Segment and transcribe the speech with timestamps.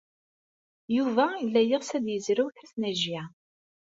[0.95, 3.23] Yuba yella yeɣs ad yezrew tasnajya.